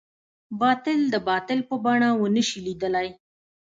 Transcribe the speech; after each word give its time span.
باطل 0.61 0.99
د 1.13 1.15
باطل 1.29 1.59
په 1.69 1.75
بڼه 1.83 2.09
ونه 2.19 2.43
شي 2.49 2.59
ليدلی. 2.67 3.07